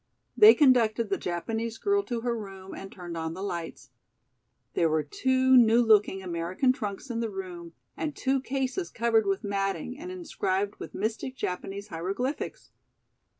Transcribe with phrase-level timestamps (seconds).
[0.35, 3.91] They conducted the Japanese girl to her room and turned on the lights.
[4.73, 9.43] There were two new looking American trunks in the room and two cases covered with
[9.43, 12.71] matting and inscribed with mystic Japanese hieroglyphics.